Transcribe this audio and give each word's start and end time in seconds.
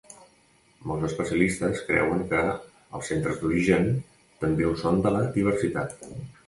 Molts 0.91 1.03
especialistes 1.09 1.83
creuen 1.91 2.25
que 2.33 2.39
els 2.47 3.13
centres 3.13 3.39
d'origen 3.45 3.93
també 4.45 4.69
ho 4.73 4.77
són 4.85 5.03
de 5.07 5.15
la 5.19 5.27
diversitat. 5.41 6.01